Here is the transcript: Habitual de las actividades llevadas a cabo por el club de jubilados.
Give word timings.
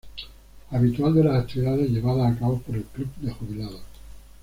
Habitual 0.71 1.13
de 1.13 1.23
las 1.25 1.43
actividades 1.43 1.91
llevadas 1.91 2.35
a 2.35 2.39
cabo 2.39 2.59
por 2.63 2.75
el 2.75 2.85
club 2.85 3.07
de 3.21 3.31
jubilados. 3.33 3.81